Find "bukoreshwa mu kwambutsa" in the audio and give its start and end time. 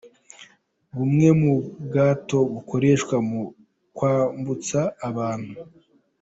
2.53-4.79